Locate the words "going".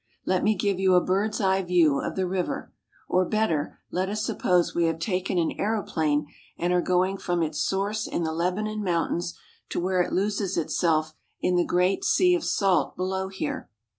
6.81-7.17